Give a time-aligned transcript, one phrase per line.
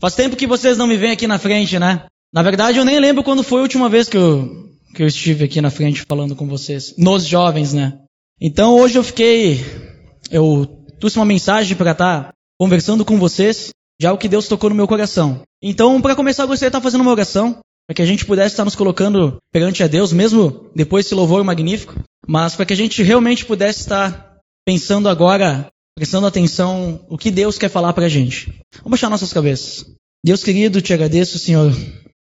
[0.00, 2.06] Faz tempo que vocês não me veem aqui na frente, né?
[2.32, 5.44] Na verdade, eu nem lembro quando foi a última vez que eu, que eu estive
[5.44, 6.94] aqui na frente falando com vocês.
[6.96, 7.98] Nos jovens, né?
[8.40, 9.64] Então hoje eu fiquei.
[10.30, 10.66] Eu
[11.00, 14.76] trouxe uma mensagem para estar tá conversando com vocês de algo que Deus tocou no
[14.76, 15.42] meu coração.
[15.62, 18.52] Então, para começar, eu gostaria de estar fazendo uma oração para que a gente pudesse
[18.52, 21.94] estar nos colocando perante a Deus, mesmo depois desse louvor magnífico,
[22.26, 25.66] mas para que a gente realmente pudesse estar pensando agora
[25.98, 28.46] prestando atenção o que Deus quer falar para a gente.
[28.76, 29.84] Vamos baixar nossas cabeças.
[30.24, 31.76] Deus querido, te agradeço, Senhor,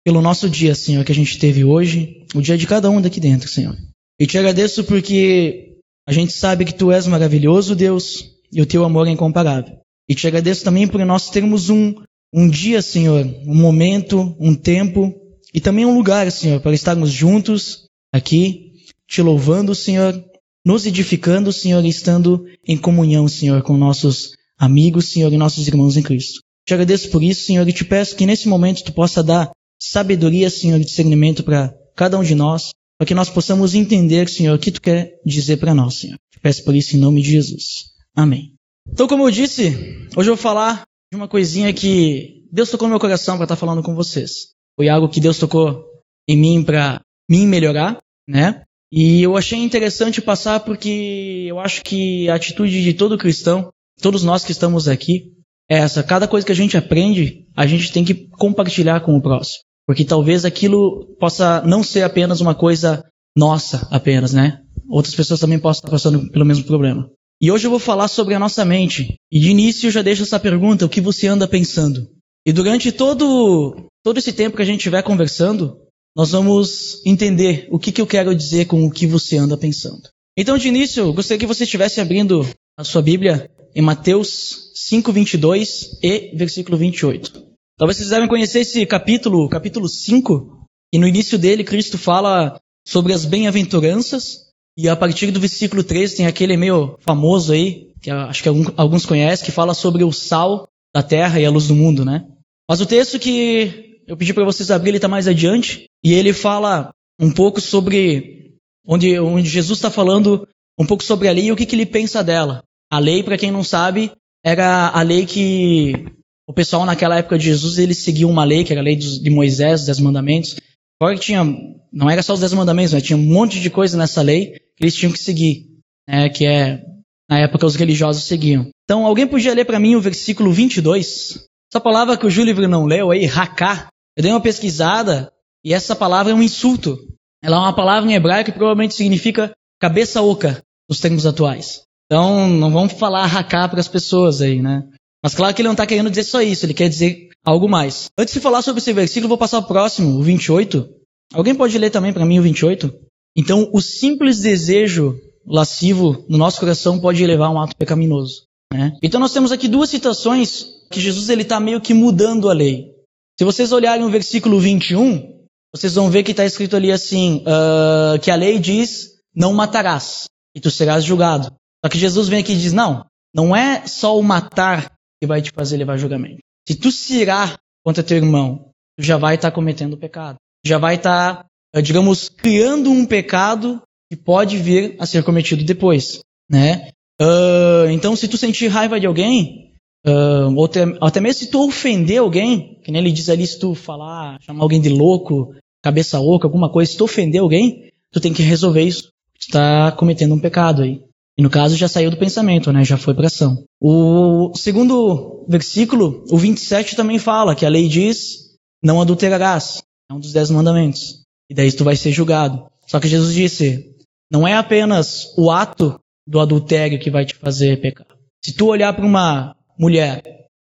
[0.04, 3.18] pelo nosso dia, Senhor, que a gente teve hoje, o dia de cada um daqui
[3.18, 3.76] dentro, Senhor.
[4.20, 8.84] E te agradeço porque a gente sabe que Tu és maravilhoso, Deus, e o Teu
[8.84, 9.78] amor é incomparável.
[10.08, 11.92] E te agradeço também por nós termos um,
[12.32, 15.12] um dia, Senhor, um momento, um tempo
[15.52, 18.74] e também um lugar, Senhor, para estarmos juntos aqui,
[19.08, 20.24] te louvando, Senhor,
[20.66, 25.96] nos edificando, Senhor, e estando em comunhão, Senhor, com nossos amigos, Senhor, e nossos irmãos
[25.96, 26.40] em Cristo.
[26.66, 30.50] Te agradeço por isso, Senhor, e te peço que nesse momento tu possa dar sabedoria,
[30.50, 34.58] Senhor, e discernimento para cada um de nós, para que nós possamos entender, Senhor, o
[34.58, 36.18] que tu quer dizer para nós, Senhor.
[36.32, 37.92] Te peço por isso em nome de Jesus.
[38.12, 38.52] Amém.
[38.90, 39.68] Então, como eu disse,
[40.16, 43.56] hoje eu vou falar de uma coisinha que Deus tocou no meu coração para estar
[43.56, 44.48] falando com vocês.
[44.74, 45.84] Foi algo que Deus tocou
[46.28, 48.65] em mim para mim melhorar, né?
[48.92, 53.70] E eu achei interessante passar porque eu acho que a atitude de todo cristão,
[54.00, 55.32] todos nós que estamos aqui,
[55.68, 56.02] é essa.
[56.02, 59.64] Cada coisa que a gente aprende, a gente tem que compartilhar com o próximo.
[59.86, 63.04] Porque talvez aquilo possa não ser apenas uma coisa
[63.36, 64.60] nossa apenas, né?
[64.88, 67.08] Outras pessoas também possam estar passando pelo mesmo problema.
[67.40, 69.14] E hoje eu vou falar sobre a nossa mente.
[69.30, 72.08] E de início eu já deixo essa pergunta: o que você anda pensando?
[72.46, 75.76] E durante todo, todo esse tempo que a gente estiver conversando,
[76.16, 80.08] nós vamos entender o que, que eu quero dizer com o que você anda pensando.
[80.34, 82.46] Então, de início, eu gostaria que você estivesse abrindo
[82.78, 87.44] a sua Bíblia em Mateus 5, 22 e versículo 28.
[87.78, 93.12] Talvez vocês devem conhecer esse capítulo, capítulo 5, e no início dele Cristo fala sobre
[93.12, 94.46] as bem-aventuranças,
[94.78, 99.04] e a partir do versículo 3 tem aquele meio famoso aí, que acho que alguns
[99.04, 102.26] conhecem, que fala sobre o sal da terra e a luz do mundo, né?
[102.68, 106.32] Mas o texto que eu pedi para vocês abrir, ele está mais adiante, e ele
[106.32, 108.54] fala um pouco sobre
[108.86, 110.46] onde, onde Jesus está falando
[110.78, 112.62] um pouco sobre a lei e o que, que ele pensa dela.
[112.90, 114.12] A lei, para quem não sabe,
[114.44, 116.06] era a lei que
[116.46, 119.30] o pessoal naquela época de Jesus eles seguiam uma lei que era a lei de
[119.30, 120.56] Moisés, os Dez Mandamentos.
[121.00, 121.44] Agora que tinha,
[121.92, 124.84] não era só os Dez Mandamentos, mas tinha um monte de coisa nessa lei que
[124.84, 125.66] eles tinham que seguir,
[126.08, 126.84] né, que é
[127.28, 128.68] na época os religiosos seguiam.
[128.84, 131.44] Então, alguém podia ler para mim o versículo 22?
[131.72, 135.32] Essa palavra que o Júlio não leu aí, raká, eu dei uma pesquisada
[135.64, 136.98] e essa palavra é um insulto.
[137.42, 141.82] Ela é uma palavra em hebraico que provavelmente significa cabeça oca nos termos atuais.
[142.06, 144.88] Então, não vamos falar raká para as pessoas aí, né?
[145.22, 148.06] Mas claro que ele não está querendo dizer só isso, ele quer dizer algo mais.
[148.16, 150.88] Antes de falar sobre esse versículo, vou passar ao próximo, o 28.
[151.34, 152.92] Alguém pode ler também para mim o 28?
[153.36, 158.44] Então, o simples desejo lascivo no nosso coração pode levar a um ato pecaminoso.
[158.72, 158.96] Né?
[159.02, 162.95] Então, nós temos aqui duas citações que Jesus ele está meio que mudando a lei.
[163.38, 165.44] Se vocês olharem o versículo 21,
[165.74, 170.24] vocês vão ver que está escrito ali assim, uh, que a lei diz, não matarás,
[170.54, 171.54] e tu serás julgado.
[171.84, 173.04] Só que Jesus vem aqui e diz, não,
[173.34, 176.38] não é só o matar que vai te fazer levar julgamento.
[176.66, 180.36] Se tu se irá contra teu irmão, tu já vai estar tá cometendo pecado.
[180.64, 185.22] Tu já vai estar, tá, ah, digamos, criando um pecado que pode vir a ser
[185.22, 186.20] cometido depois,
[186.50, 186.90] né?
[187.20, 189.65] Uh, então, se tu sentir raiva de alguém,
[190.06, 193.58] Uh, ou até, até mesmo se tu ofender alguém, que nem ele diz ali, se
[193.58, 195.52] tu falar, chamar alguém de louco,
[195.82, 199.10] cabeça oca, alguma coisa, se tu ofender alguém, tu tem que resolver isso.
[199.38, 201.02] Tu está cometendo um pecado aí.
[201.38, 202.84] E no caso já saiu do pensamento, né?
[202.84, 203.64] Já foi para ação.
[203.80, 209.82] O segundo versículo, o 27 também fala que a lei diz: não adulterarás.
[210.10, 211.24] É um dos dez mandamentos.
[211.50, 212.66] E daí tu vai ser julgado.
[212.86, 213.94] Só que Jesus disse:
[214.30, 218.06] não é apenas o ato do adultério que vai te fazer pecar.
[218.42, 220.22] Se tu olhar para uma mulher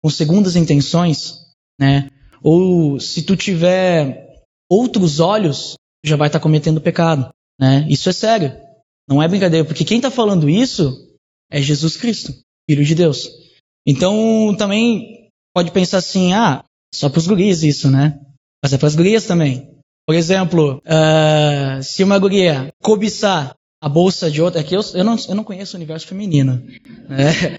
[0.03, 1.35] com segundas intenções,
[1.79, 2.11] né?
[2.43, 7.87] Ou se tu tiver outros olhos, já vai estar tá cometendo pecado, né?
[7.89, 8.53] Isso é sério.
[9.09, 11.17] Não é brincadeira, porque quem está falando isso
[11.51, 12.35] é Jesus Cristo,
[12.69, 13.31] Filho de Deus.
[13.87, 18.21] Então, também pode pensar assim, ah, só para os guris isso, né?
[18.63, 19.71] Mas é para as gurias também.
[20.07, 25.05] Por exemplo, uh, se uma guria cobiçar a bolsa de outra, é que eu, eu,
[25.05, 26.63] não, eu não conheço o universo feminino,
[27.09, 27.59] né?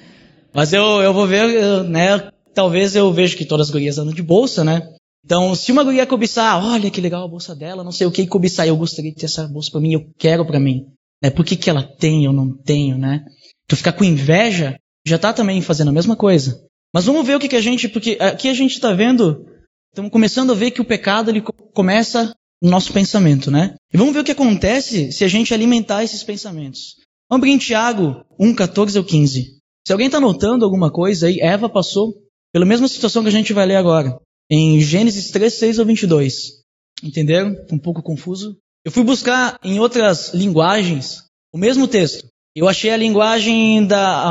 [0.53, 2.29] Mas eu, eu vou ver, né?
[2.53, 4.93] Talvez eu vejo que todas as gurias andam de bolsa, né?
[5.23, 8.25] Então, se uma guria cobiçar, olha que legal a bolsa dela, não sei o que
[8.25, 10.87] cobiçar, eu gostaria de ter essa bolsa para mim, eu quero para mim.
[11.21, 11.29] Né?
[11.29, 13.25] Por que, que ela tem, eu não tenho, né?
[13.67, 16.63] Tu ficar com inveja, já tá também fazendo a mesma coisa.
[16.93, 19.45] Mas vamos ver o que, que a gente, porque aqui a gente está vendo,
[19.89, 21.41] estamos começando a ver que o pecado ele
[21.73, 23.75] começa no nosso pensamento, né?
[23.93, 26.95] E vamos ver o que acontece se a gente alimentar esses pensamentos.
[27.29, 29.56] Vamos abrir em Tiago 1, 14 ou 15.
[29.87, 32.13] Se alguém está notando alguma coisa aí, Eva passou
[32.51, 34.19] pela mesma situação que a gente vai ler agora.
[34.51, 36.55] Em Gênesis 3, 6 ou 22.
[37.01, 37.55] Entenderam?
[37.71, 38.57] Um pouco confuso.
[38.83, 41.23] Eu fui buscar em outras linguagens
[41.53, 42.27] o mesmo texto.
[42.53, 44.29] Eu achei a linguagem da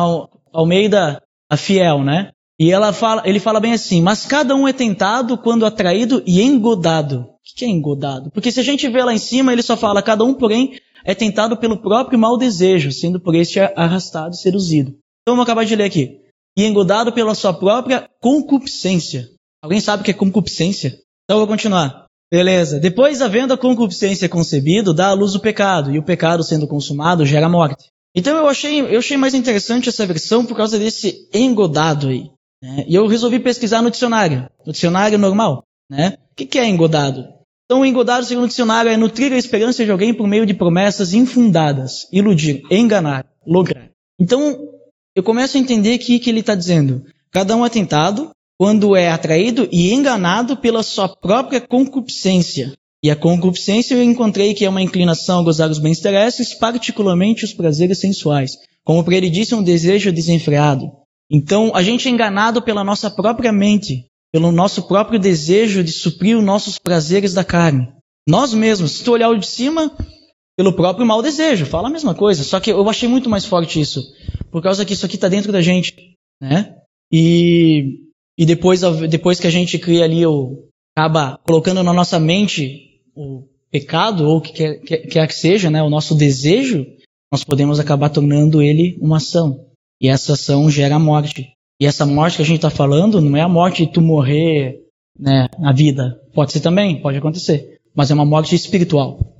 [0.53, 2.33] Almeida a fiel, né?
[2.61, 6.43] E ela fala, ele fala bem assim, mas cada um é tentado quando atraído e
[6.43, 7.21] engodado.
[7.21, 8.31] O que é engodado?
[8.31, 11.15] Porque se a gente vê lá em cima, ele só fala, cada um, porém, é
[11.15, 14.95] tentado pelo próprio mau desejo, sendo por este arrastado e seduzido.
[15.27, 16.21] Então vamos acabar de ler aqui.
[16.57, 19.29] E engodado pela sua própria concupiscência.
[19.61, 21.01] Alguém sabe o que é concupiscência?
[21.25, 22.07] Então vou continuar.
[22.31, 22.79] Beleza.
[22.79, 27.27] Depois, havendo a concupiscência concebido, dá à luz o pecado, e o pecado sendo consumado
[27.27, 27.87] gera morte.
[28.15, 32.31] Então eu achei, eu achei mais interessante essa versão por causa desse engodado aí.
[32.63, 32.85] Né?
[32.87, 35.65] E eu resolvi pesquisar no dicionário, no dicionário normal.
[35.91, 36.19] Né?
[36.31, 37.27] O que, que é engodado?
[37.65, 41.13] Então, engodado, segundo o dicionário, é nutrir a esperança de alguém por meio de promessas
[41.13, 43.91] infundadas, iludir, enganar, lograr.
[44.21, 44.57] Então,
[45.17, 49.11] eu começo a entender aqui que ele está dizendo: cada um é tentado quando é
[49.11, 52.75] atraído e enganado pela sua própria concupiscência.
[53.03, 57.45] E a concupiscência eu encontrei que é uma inclinação a gozar os bens terrestres, particularmente
[57.45, 58.59] os prazeres sensuais.
[58.85, 60.91] Como ele disse, um desejo desenfreado.
[61.31, 66.37] Então, a gente é enganado pela nossa própria mente, pelo nosso próprio desejo de suprir
[66.37, 67.89] os nossos prazeres da carne.
[68.29, 69.93] Nós mesmos, se tu olhar o de cima,
[70.57, 72.43] pelo próprio mau desejo, fala a mesma coisa.
[72.43, 74.03] Só que eu achei muito mais forte isso,
[74.51, 75.95] por causa que isso aqui está dentro da gente,
[76.41, 76.77] né?
[77.13, 78.01] E,
[78.39, 80.67] e depois, depois que a gente cria ali, o,
[80.97, 85.83] acaba colocando na nossa mente o pecado, ou o que quer, quer que seja, né?
[85.83, 86.87] O nosso desejo,
[87.31, 89.67] nós podemos acabar tornando ele uma ação.
[90.01, 91.53] E essa ação gera morte.
[91.81, 94.81] E essa morte que a gente está falando não é a morte de tu morrer
[95.19, 96.21] né, na vida.
[96.33, 97.79] Pode ser também, pode acontecer.
[97.95, 99.36] Mas é uma morte espiritual.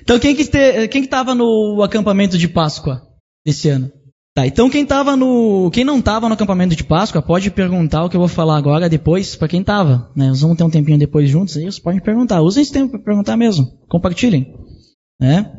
[0.00, 0.44] Então quem que
[0.88, 3.02] quem estava no acampamento de Páscoa
[3.44, 3.92] desse ano?
[4.38, 8.08] Tá, então quem tava no, quem não estava no acampamento de Páscoa pode perguntar o
[8.08, 10.28] que eu vou falar agora depois para quem estava, né?
[10.28, 12.40] Nós vamos ter um tempinho depois juntos, aí vocês podem perguntar.
[12.40, 13.66] Usem esse tempo para perguntar mesmo.
[13.88, 14.54] Compartilhem,
[15.20, 15.52] né?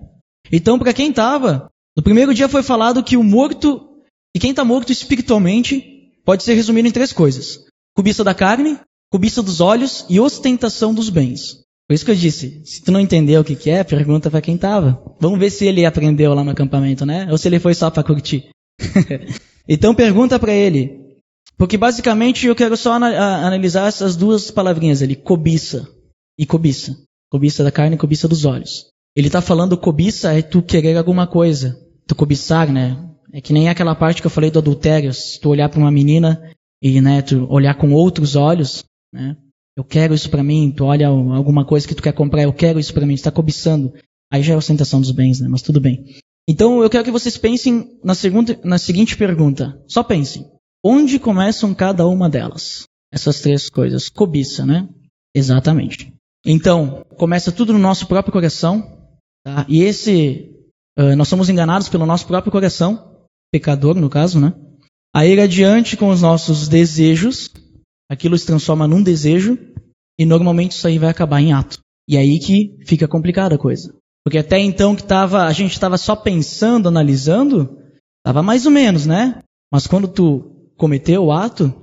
[0.49, 3.85] Então para quem estava, no primeiro dia foi falado que o morto
[4.33, 7.59] e quem está morto espiritualmente pode ser resumido em três coisas:
[7.93, 8.79] cobiça da carne,
[9.11, 11.58] cobiça dos olhos e ostentação dos bens.
[11.89, 14.41] Por isso que eu disse, se tu não entendeu o que, que é, pergunta para
[14.41, 15.03] quem estava.
[15.19, 17.27] Vamos ver se ele aprendeu lá no acampamento, né?
[17.31, 18.47] Ou se ele foi só para curtir.
[19.67, 21.15] então pergunta para ele.
[21.57, 25.89] Porque basicamente eu quero só analisar essas duas palavrinhas ali, cobiça
[26.37, 26.95] e cobiça.
[27.27, 28.85] Cobiça da carne e cobiça dos olhos.
[29.15, 31.75] Ele está falando cobiça é tu querer alguma coisa.
[32.05, 33.03] Tu cobiçar, né?
[33.33, 35.11] É que nem aquela parte que eu falei do adultério.
[35.11, 36.39] Se tu olhar para uma menina
[36.83, 39.35] e né, tu olhar com outros olhos, né?
[39.77, 42.79] Eu quero isso para mim, tu olha alguma coisa que tu quer comprar, eu quero
[42.79, 43.93] isso para mim, está cobiçando.
[44.31, 45.47] Aí já é ostentação dos bens, né?
[45.47, 46.17] Mas tudo bem.
[46.47, 49.81] Então eu quero que vocês pensem na, segunda, na seguinte pergunta.
[49.87, 50.45] Só pensem.
[50.83, 52.83] Onde começam cada uma delas?
[53.11, 54.09] Essas três coisas.
[54.09, 54.87] Cobiça, né?
[55.35, 56.13] Exatamente.
[56.45, 58.97] Então, começa tudo no nosso próprio coração.
[59.43, 59.65] Tá?
[59.67, 60.51] E esse.
[60.97, 63.25] Uh, nós somos enganados pelo nosso próprio coração.
[63.51, 64.53] Pecador, no caso, né?
[65.13, 67.51] A ir adiante com os nossos desejos
[68.09, 69.57] aquilo se transforma num desejo
[70.17, 71.79] e normalmente isso aí vai acabar em ato.
[72.07, 73.93] E aí que fica complicada a coisa.
[74.25, 77.77] Porque até então que tava, a gente estava só pensando, analisando,
[78.19, 79.41] estava mais ou menos, né?
[79.71, 81.73] Mas quando tu cometeu o ato,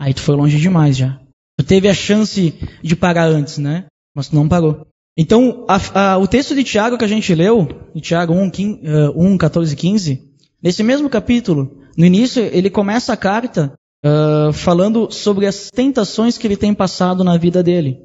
[0.00, 1.20] aí tu foi longe demais já.
[1.58, 3.86] Tu teve a chance de parar antes, né?
[4.14, 4.86] Mas tu não parou.
[5.16, 8.80] Então, a, a, o texto de Tiago que a gente leu, de Tiago 1, 15,
[8.82, 13.72] uh, 1, 14 e 15, nesse mesmo capítulo, no início ele começa a carta
[14.06, 18.00] uh, falando sobre as tentações que ele tem passado na vida dele.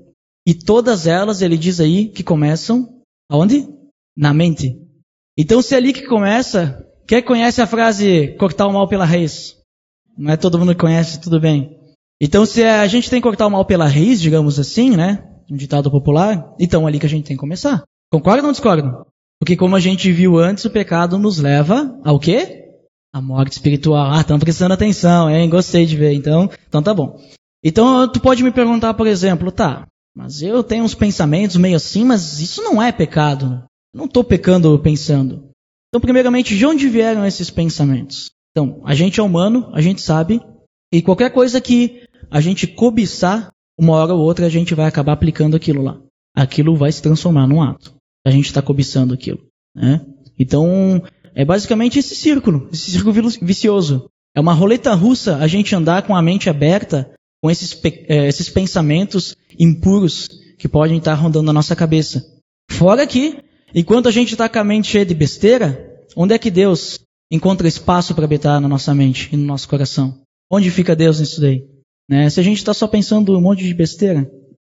[0.48, 3.68] E todas elas, ele diz aí, que começam aonde?
[4.18, 4.76] Na mente.
[5.38, 9.56] Então, se é ali que começa, quem conhece a frase cortar o mal pela raiz?
[10.18, 11.78] Não é todo mundo que conhece, tudo bem.
[12.20, 15.28] Então, se a gente tem que cortar o mal pela raiz, digamos assim, né?
[15.50, 17.84] Um ditado popular, então é ali que a gente tem que começar.
[18.12, 19.06] Concordam ou não discordam?
[19.40, 22.61] Porque como a gente viu antes, o pecado nos leva ao quê?
[23.14, 24.12] A morte espiritual.
[24.12, 25.50] Ah, estão prestando atenção, hein?
[25.50, 26.14] Gostei de ver.
[26.14, 27.20] Então, então tá bom.
[27.64, 32.04] Então, tu pode me perguntar, por exemplo, tá, mas eu tenho uns pensamentos meio assim,
[32.04, 33.64] mas isso não é pecado.
[33.94, 35.50] Não estou pecando pensando.
[35.90, 38.32] Então, primeiramente, de onde vieram esses pensamentos?
[38.52, 40.42] Então, a gente é humano, a gente sabe,
[40.92, 45.14] e qualquer coisa que a gente cobiçar, uma hora ou outra a gente vai acabar
[45.14, 46.02] aplicando aquilo lá.
[46.36, 47.94] Aquilo vai se transformar num ato.
[48.26, 49.40] A gente está cobiçando aquilo.
[49.76, 50.06] Né?
[50.40, 51.04] Então,
[51.36, 54.10] é basicamente esse círculo, esse círculo vicioso.
[54.36, 57.12] É uma roleta russa a gente andar com a mente aberta
[57.42, 62.24] com esses, é, esses pensamentos impuros que podem estar rondando na nossa cabeça.
[62.70, 63.40] Fora que,
[63.74, 67.00] enquanto a gente está com a mente cheia de besteira, onde é que Deus
[67.32, 70.22] encontra espaço para habitar na nossa mente e no nosso coração?
[70.52, 71.66] Onde fica Deus nisso daí?
[72.10, 72.30] Né?
[72.30, 74.30] Se a gente está só pensando um monte de besteira.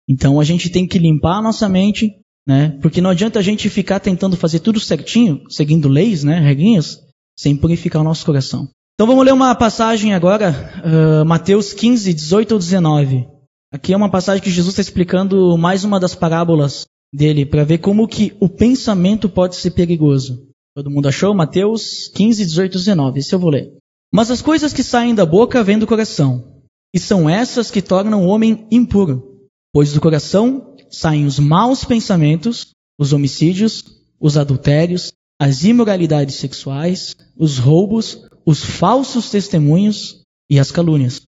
[0.09, 2.77] Então a gente tem que limpar a nossa mente, né?
[2.81, 7.01] Porque não adianta a gente ficar tentando fazer tudo certinho, seguindo leis, né, regrinhas,
[7.37, 8.69] sem purificar o nosso coração.
[8.95, 13.27] Então vamos ler uma passagem agora, uh, Mateus 15, 18 ou 19.
[13.71, 17.79] Aqui é uma passagem que Jesus está explicando mais uma das parábolas dele, para ver
[17.79, 20.47] como que o pensamento pode ser perigoso.
[20.73, 21.33] Todo mundo achou?
[21.33, 23.19] Mateus 15, 18 e 19.
[23.19, 23.73] Esse eu vou ler.
[24.11, 26.61] Mas as coisas que saem da boca vêm do coração,
[26.93, 29.37] e são essas que tornam o homem impuro.
[29.73, 33.83] Pois do coração saem os maus pensamentos, os homicídios,
[34.19, 41.21] os adultérios, as imoralidades sexuais, os roubos, os falsos testemunhos e as calúnias.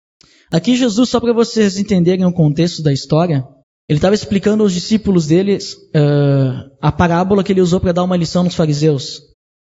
[0.52, 3.44] Aqui Jesus, só para vocês entenderem o contexto da história,
[3.88, 8.16] ele estava explicando aos discípulos deles uh, a parábola que ele usou para dar uma
[8.16, 9.22] lição nos fariseus.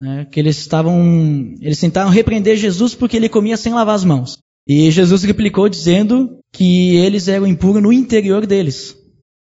[0.02, 4.38] Né, que eles estavam, eles tentaram repreender Jesus porque ele comia sem lavar as mãos.
[4.68, 8.98] E Jesus replicou dizendo que eles eram impuros no interior deles.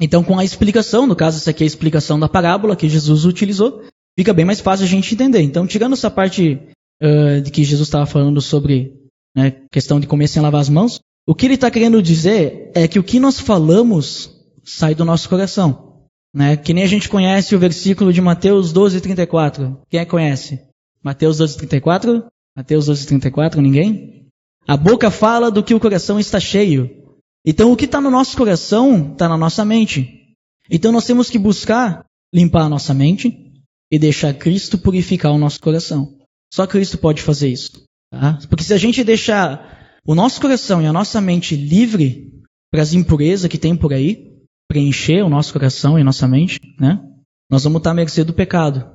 [0.00, 3.26] Então, com a explicação, no caso, essa aqui é a explicação da parábola que Jesus
[3.26, 3.85] utilizou,
[4.19, 5.42] fica bem mais fácil a gente entender.
[5.42, 6.59] Então, tirando essa parte
[7.02, 8.95] uh, de que Jesus estava falando sobre
[9.37, 12.88] né, questão de comer sem lavar as mãos, o que ele está querendo dizer é
[12.88, 15.90] que o que nós falamos sai do nosso coração.
[16.35, 16.57] Né?
[16.57, 19.80] Que nem a gente conhece o versículo de Mateus 12, 34.
[19.88, 20.61] Quem é que conhece?
[21.02, 22.25] Mateus 12, 34?
[22.57, 24.26] Mateus 12, 34, ninguém?
[24.66, 27.00] A boca fala do que o coração está cheio.
[27.44, 30.35] Então o que está no nosso coração está na nossa mente.
[30.70, 33.50] Então nós temos que buscar limpar a nossa mente
[33.90, 36.16] e deixar Cristo purificar o nosso coração.
[36.52, 37.85] Só Cristo pode fazer isso.
[38.12, 38.38] Tá?
[38.49, 42.32] Porque se a gente deixar o nosso coração e a nossa mente livre
[42.70, 44.30] para as impurezas que tem por aí,
[44.68, 47.04] preencher o nosso coração e a nossa mente, né?
[47.50, 48.88] Nós vamos estar à mercê do pecado.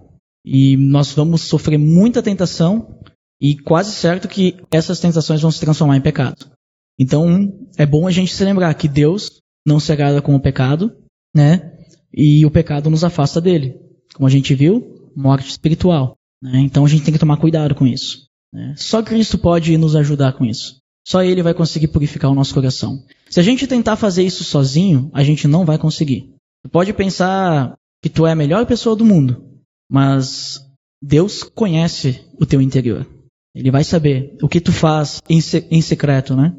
[0.45, 2.99] E nós vamos sofrer muita tentação
[3.41, 6.54] e quase certo que essas tentações vão se transformar em pecado.
[6.99, 10.95] Então, é bom a gente se lembrar que Deus não se agrada com o pecado,
[11.35, 11.73] né?
[12.13, 13.77] E o pecado nos afasta dele.
[14.13, 16.15] Como a gente viu, morte espiritual.
[16.41, 16.59] Né?
[16.59, 18.27] Então a gente tem que tomar cuidado com isso.
[18.53, 18.73] Né?
[18.77, 20.77] Só Cristo pode nos ajudar com isso.
[21.05, 23.03] Só Ele vai conseguir purificar o nosso coração.
[23.29, 26.33] Se a gente tentar fazer isso sozinho, a gente não vai conseguir.
[26.63, 29.43] Tu pode pensar que tu é a melhor pessoa do mundo,
[29.89, 30.61] mas
[31.01, 33.05] Deus conhece o teu interior.
[33.53, 36.55] Ele vai saber o que tu faz em, se em secreto, né?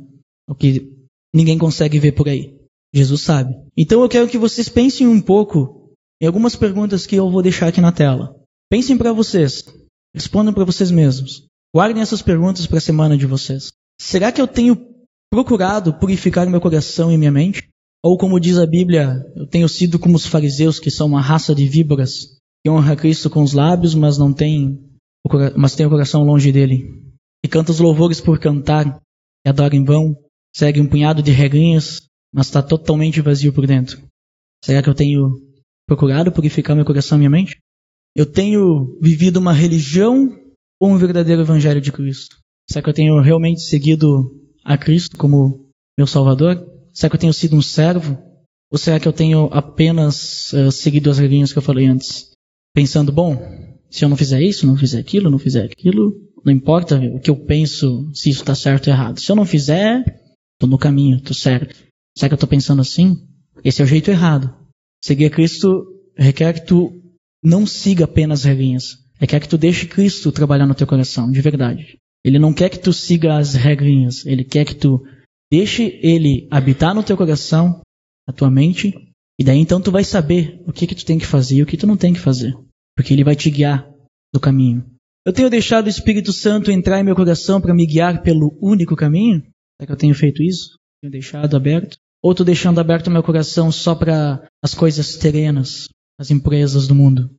[0.49, 0.93] O que
[1.35, 2.57] ninguém consegue ver por aí.
[2.95, 3.55] Jesus sabe.
[3.76, 7.69] Então eu quero que vocês pensem um pouco em algumas perguntas que eu vou deixar
[7.69, 8.35] aqui na tela.
[8.71, 9.65] Pensem para vocês.
[10.15, 11.47] Respondam para vocês mesmos.
[11.75, 13.73] Guardem essas perguntas para a semana de vocês.
[14.00, 14.76] Será que eu tenho
[15.31, 17.69] procurado purificar meu coração e minha mente?
[18.03, 21.55] Ou como diz a Bíblia, eu tenho sido como os fariseus, que são uma raça
[21.55, 24.81] de víboras, que honra Cristo com os lábios, mas não tem,
[25.57, 27.03] mas tem o coração longe dele.
[27.45, 29.03] E canta os louvores por cantar,
[29.45, 30.17] e adora em vão,
[30.57, 34.01] segue um punhado de regrinhas, mas está totalmente vazio por dentro.
[34.65, 35.37] Será que eu tenho
[35.87, 37.59] procurado purificar meu coração e minha mente?
[38.15, 40.35] Eu tenho vivido uma religião
[40.81, 42.39] ou um verdadeiro evangelho de Cristo?
[42.71, 44.35] Será que eu tenho realmente seguido
[44.65, 46.67] a Cristo como meu Salvador?
[46.95, 48.17] Será que eu tenho sido um servo?
[48.73, 52.31] Ou será que eu tenho apenas uh, seguido as regrinhas que eu falei antes?
[52.75, 53.37] Pensando, bom,
[53.91, 57.31] se eu não fizer isso, não fizer aquilo, não fizer aquilo, não importa o que
[57.31, 59.21] eu penso, se isso está certo ou errado.
[59.21, 60.03] Se eu não fizer,
[60.57, 61.77] estou no caminho, estou certo.
[62.17, 63.27] Será que eu estou pensando assim?
[63.65, 64.55] Esse é o jeito errado.
[65.03, 65.87] Seguir a Cristo
[66.17, 67.03] requer que tu
[67.43, 68.99] não siga apenas regrinhas.
[69.21, 71.99] É quer que tu deixe Cristo trabalhar no teu coração, de verdade.
[72.25, 74.27] Ele não quer que tu siga as regrinhas.
[74.27, 75.05] Ele quer que tu
[75.51, 77.81] deixe Ele habitar no teu coração,
[78.27, 78.95] na tua mente,
[79.39, 81.67] e daí então tu vai saber o que que tu tem que fazer e o
[81.67, 82.57] que tu não tem que fazer.
[82.97, 83.89] Porque Ele vai te guiar
[84.33, 84.85] no caminho.
[85.25, 88.97] Eu tenho deixado o Espírito Santo entrar em meu coração para me guiar pelo único
[88.97, 89.43] caminho?
[89.76, 90.78] Será que eu tenho feito isso?
[91.00, 91.97] Tenho deixado aberto?
[92.23, 97.30] Ou estou deixando aberto meu coração só para as coisas terenas, as empresas do mundo?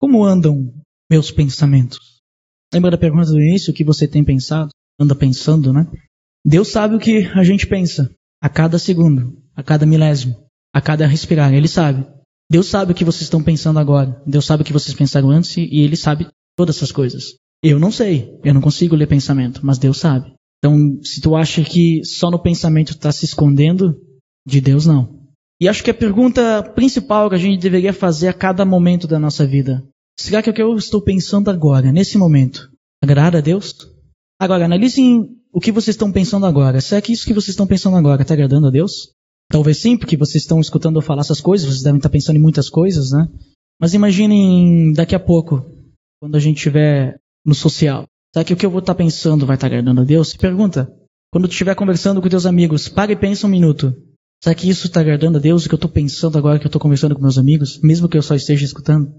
[0.00, 0.72] Como andam
[1.10, 2.20] meus pensamentos?
[2.72, 3.70] Lembra da pergunta do início?
[3.70, 4.70] O que você tem pensado?
[4.98, 5.86] Anda pensando, né?
[6.44, 11.06] Deus sabe o que a gente pensa a cada segundo, a cada milésimo, a cada
[11.06, 11.52] respirar.
[11.52, 12.06] Ele sabe.
[12.50, 14.20] Deus sabe o que vocês estão pensando agora.
[14.26, 17.36] Deus sabe o que vocês pensaram antes e Ele sabe todas essas coisas.
[17.62, 18.40] Eu não sei.
[18.42, 20.34] Eu não consigo ler pensamento, mas Deus sabe.
[20.62, 24.00] Então, se tu acha que só no pensamento está se escondendo,
[24.46, 25.20] de Deus não.
[25.60, 29.18] E acho que a pergunta principal que a gente deveria fazer a cada momento da
[29.18, 29.84] nossa vida:
[30.18, 32.70] será que o que eu estou pensando agora, nesse momento,
[33.02, 33.74] agrada a Deus?
[34.40, 35.00] Agora, analise
[35.52, 36.80] o que vocês estão pensando agora.
[36.80, 39.12] Será que isso que vocês estão pensando agora está agradando a Deus?
[39.48, 42.42] Talvez sim, porque vocês estão escutando eu falar essas coisas, vocês devem estar pensando em
[42.42, 43.28] muitas coisas, né?
[43.80, 45.64] Mas imaginem daqui a pouco,
[46.20, 48.06] quando a gente estiver no social.
[48.32, 50.30] Será que o que eu vou estar pensando vai estar agradando a Deus?
[50.30, 50.90] Se pergunta.
[51.30, 53.94] Quando tu estiver conversando com teus amigos, para e pensa um minuto.
[54.42, 56.68] Será que isso está agradando a Deus, o que eu estou pensando agora que eu
[56.68, 59.12] estou conversando com meus amigos, mesmo que eu só esteja escutando?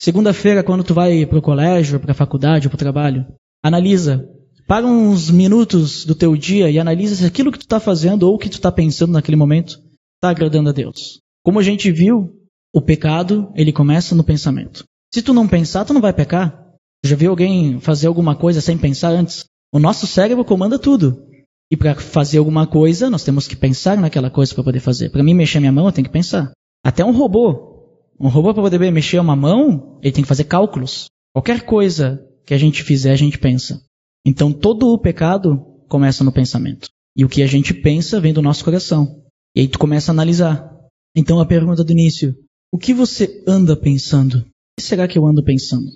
[0.00, 3.26] Segunda-feira, quando tu vai para o colégio, para a faculdade ou para o trabalho,
[3.62, 4.26] analisa
[4.66, 8.36] para uns minutos do teu dia e analisa se aquilo que tu está fazendo ou
[8.36, 9.80] o que tu está pensando naquele momento
[10.16, 11.20] está agradando a Deus.
[11.42, 12.30] Como a gente viu,
[12.72, 14.84] o pecado, ele começa no pensamento.
[15.12, 16.69] Se tu não pensar, tu não vai pecar.
[17.04, 19.44] Já viu alguém fazer alguma coisa sem pensar antes?
[19.72, 21.26] O nosso cérebro comanda tudo.
[21.70, 25.10] E para fazer alguma coisa, nós temos que pensar naquela coisa para poder fazer.
[25.10, 26.52] Para mim mexer minha mão, eu tenho que pensar.
[26.84, 27.70] Até um robô.
[28.18, 31.06] Um robô para poder mexer uma mão, ele tem que fazer cálculos.
[31.32, 33.80] Qualquer coisa que a gente fizer, a gente pensa.
[34.26, 36.88] Então todo o pecado começa no pensamento.
[37.16, 39.22] E o que a gente pensa vem do nosso coração.
[39.54, 40.70] E aí tu começa a analisar.
[41.16, 42.36] Então a pergunta do início:
[42.72, 44.38] o que você anda pensando?
[44.38, 44.44] O
[44.78, 45.86] que será que eu ando pensando?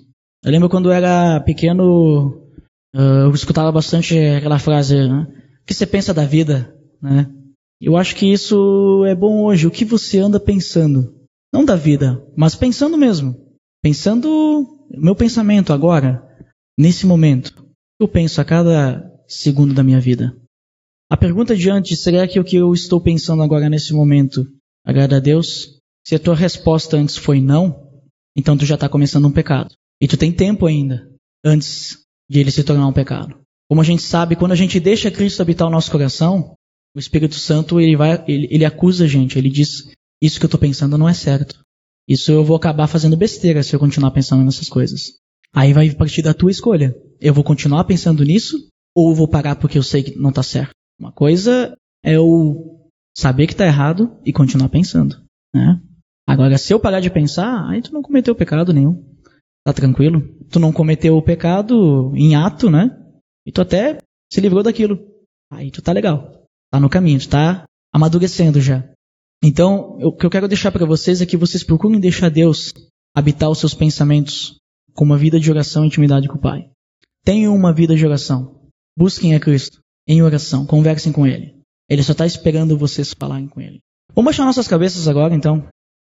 [0.45, 2.37] Eu lembro quando eu era pequeno,
[2.95, 5.27] uh, eu escutava bastante aquela frase: né?
[5.61, 6.71] o que você pensa da vida?
[7.01, 7.27] Né?
[7.81, 9.65] Eu acho que isso é bom hoje.
[9.65, 11.15] O que você anda pensando?
[11.51, 13.35] Não da vida, mas pensando mesmo.
[13.81, 16.23] Pensando, meu pensamento agora,
[16.77, 17.65] nesse momento
[17.99, 20.37] eu penso a cada segundo da minha vida?
[21.09, 24.45] A pergunta de antes, será que o que eu estou pensando agora nesse momento
[24.85, 25.79] agrada a Deus?
[26.05, 27.89] Se a tua resposta antes foi não,
[28.37, 29.73] então tu já está começando um pecado.
[30.05, 31.11] E tu tem tempo ainda
[31.43, 31.97] antes
[32.29, 33.41] de ele se tornar um pecado.
[33.67, 36.53] Como a gente sabe, quando a gente deixa Cristo habitar o nosso coração,
[36.95, 39.35] o Espírito Santo ele vai, ele, ele acusa a gente.
[39.35, 39.89] Ele diz:
[40.21, 41.59] isso que eu estou pensando não é certo.
[42.07, 45.13] Isso eu vou acabar fazendo besteira se eu continuar pensando nessas coisas.
[45.51, 46.95] Aí vai partir da tua escolha.
[47.19, 50.69] Eu vou continuar pensando nisso ou vou parar porque eu sei que não está certo?
[50.99, 55.19] Uma coisa é eu saber que está errado e continuar pensando,
[55.51, 55.81] né?
[56.27, 59.14] Agora, se eu parar de pensar, aí tu não cometeu pecado nenhum.
[59.65, 60.21] Tá tranquilo?
[60.51, 62.91] Tu não cometeu o pecado em ato, né?
[63.45, 63.97] E tu até
[64.31, 64.99] se livrou daquilo.
[65.51, 66.45] Aí tu tá legal.
[66.71, 68.87] Tá no caminho, tu tá amadurecendo já.
[69.43, 72.73] Então, o que eu quero deixar para vocês é que vocês procurem deixar Deus
[73.15, 74.57] habitar os seus pensamentos
[74.93, 76.69] com uma vida de oração e intimidade com o Pai.
[77.23, 78.61] Tenham uma vida de oração.
[78.97, 80.65] Busquem a Cristo em oração.
[80.65, 81.59] Conversem com Ele.
[81.89, 83.79] Ele só está esperando vocês falarem com Ele.
[84.13, 85.67] Vamos baixar nossas cabeças agora, então.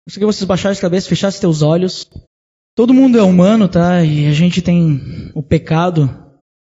[0.07, 2.09] Eu que vocês baixassem as cabeças, fechassem teus olhos.
[2.75, 4.03] Todo mundo é humano, tá?
[4.03, 6.09] E a gente tem o pecado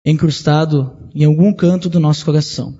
[0.04, 2.78] encrustado em algum canto do nosso coração.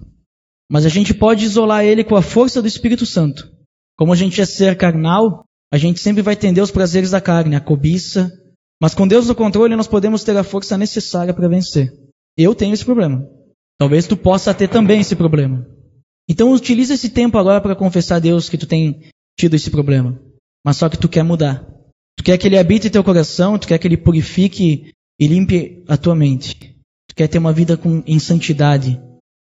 [0.71, 3.51] Mas a gente pode isolar ele com a força do Espírito Santo.
[3.97, 7.55] Como a gente é ser carnal, a gente sempre vai tender os prazeres da carne,
[7.55, 8.33] a cobiça,
[8.81, 11.93] mas com Deus no controle, nós podemos ter a força necessária para vencer.
[12.37, 13.29] Eu tenho esse problema.
[13.79, 15.67] Talvez tu possa ter também esse problema.
[16.29, 19.03] Então utiliza esse tempo agora para confessar a Deus que tu tem
[19.39, 20.19] tido esse problema.
[20.65, 21.67] Mas só que tu quer mudar.
[22.21, 25.97] Tu quer que ele habite teu coração, tu quer que ele purifique e limpe a
[25.97, 26.55] tua mente.
[27.09, 29.01] Tu quer ter uma vida com, em santidade.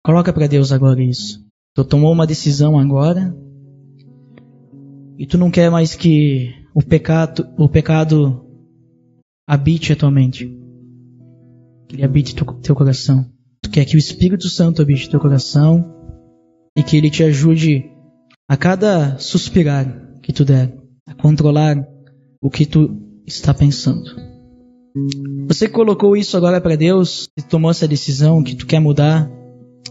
[0.02, 1.44] Coloca para Deus agora isso.
[1.74, 3.36] Tu tomou uma decisão agora
[5.18, 8.42] e tu não quer mais que o pecado, o pecado
[9.46, 10.46] habite a tua mente.
[11.90, 13.30] Que ele habite teu, teu coração.
[13.60, 15.94] Tu quer que o Espírito Santo habite teu coração
[16.74, 17.84] e que ele te ajude
[18.48, 20.74] a cada suspirar que tu der,
[21.06, 21.91] a controlar
[22.42, 24.10] o que tu está pensando.
[25.46, 29.30] Você colocou isso agora para Deus e tomou essa decisão que tu quer mudar.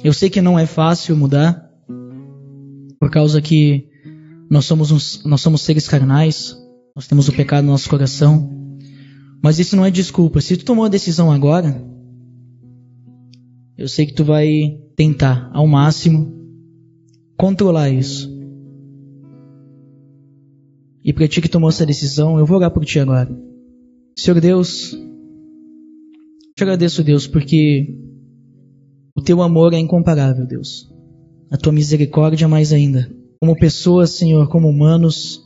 [0.04, 1.72] Eu sei que não é fácil mudar,
[3.00, 3.88] por causa que
[4.50, 6.56] nós somos, uns, nós somos seres carnais,
[6.96, 8.78] nós temos o pecado no nosso coração.
[9.42, 10.42] Mas isso não é desculpa.
[10.42, 11.84] Se tu tomou a decisão agora,
[13.78, 16.32] eu sei que tu vai tentar ao máximo
[17.38, 18.30] controlar isso.
[21.04, 23.30] E para ti que tomou essa decisão, eu vou orar por ti agora.
[24.18, 24.96] Senhor Deus,
[26.56, 27.96] te agradeço, Deus, porque
[29.16, 30.92] o teu amor é incomparável, Deus.
[31.50, 33.10] A tua misericórdia mais ainda.
[33.40, 35.42] Como pessoas, Senhor, como humanos,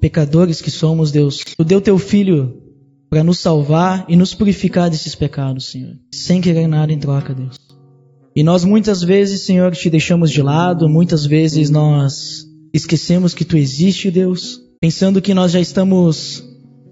[0.00, 2.62] pecadores que somos, Deus, tu deu teu filho
[3.10, 7.56] para nos salvar e nos purificar desses pecados, Senhor, sem querer nada em troca, Deus.
[8.34, 13.56] E nós muitas vezes, Senhor, te deixamos de lado, muitas vezes nós esquecemos que tu
[13.56, 16.42] existe, Deus, pensando que nós já estamos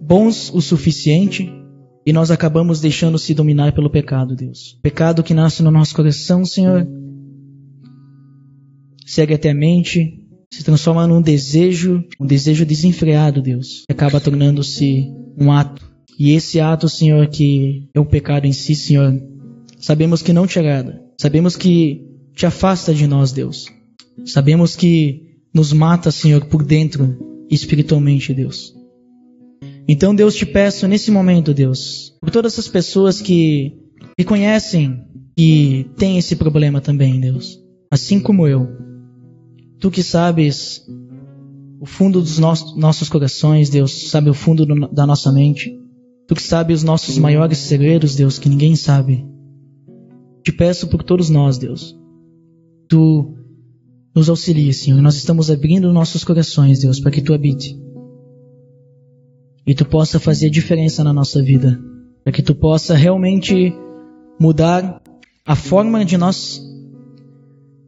[0.00, 1.50] bons o suficiente
[2.06, 4.78] e nós acabamos deixando se dominar pelo pecado, Deus.
[4.82, 6.86] Pecado que nasce no nosso coração, Senhor,
[9.06, 10.20] segue até a mente,
[10.52, 16.60] se transforma num desejo, um desejo desenfreado, Deus, que acaba tornando-se um ato e esse
[16.60, 19.20] ato, Senhor, que é o pecado em si, Senhor,
[19.78, 21.02] sabemos que não te agrada.
[21.20, 23.66] Sabemos que te afasta de nós, Deus.
[24.24, 28.74] Sabemos que nos mata, Senhor, por dentro, espiritualmente, Deus.
[29.86, 33.78] Então, Deus, te peço nesse momento, Deus, por todas essas pessoas que
[34.18, 37.58] reconhecem que tem esse problema também, Deus,
[37.90, 38.68] assim como eu.
[39.78, 40.86] Tu que sabes
[41.80, 45.78] o fundo dos nossos corações, Deus, sabe o fundo do, da nossa mente.
[46.26, 49.26] Tu que sabe os nossos maiores segredos, Deus, que ninguém sabe.
[50.42, 51.94] Te peço por todos nós, Deus.
[52.88, 53.34] Tu
[54.14, 55.00] nos auxilie, Senhor.
[55.00, 57.78] Nós estamos abrindo nossos corações, Deus, para que Tu habite.
[59.66, 61.80] E Tu possa fazer diferença na nossa vida.
[62.22, 63.74] Para que Tu possa realmente
[64.40, 65.02] mudar
[65.44, 66.62] a forma de nós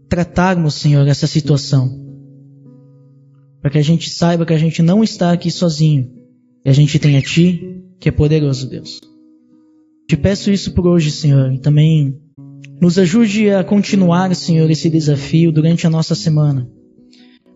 [0.09, 2.07] tratarmos, Senhor, essa situação
[3.67, 6.09] para que a gente saiba que a gente não está aqui sozinho
[6.65, 9.01] e a gente tem a Ti, que é poderoso, Deus.
[10.09, 12.17] Te peço isso por hoje, Senhor, e também
[12.81, 16.69] nos ajude a continuar, Senhor, esse desafio durante a nossa semana,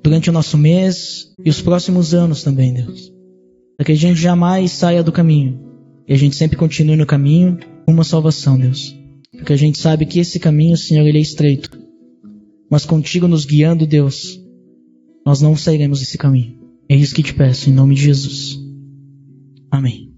[0.02, 3.12] durante o nosso mês e os próximos anos também, Deus.
[3.76, 5.60] Para que a gente jamais saia do caminho
[6.08, 8.96] e a gente sempre continue no caminho uma salvação, Deus.
[9.32, 11.70] Porque a gente sabe que esse caminho, Senhor, ele é estreito.
[12.70, 14.40] Mas contigo nos guiando, Deus,
[15.24, 16.58] nós não sairemos desse caminho.
[16.88, 18.58] É isso que te peço, em nome de Jesus.
[19.70, 20.09] Amém.